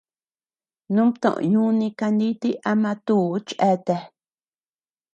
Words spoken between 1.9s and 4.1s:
kanditi ama tùù cheatea.